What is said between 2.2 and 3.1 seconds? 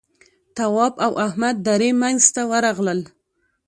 ته ورغلل.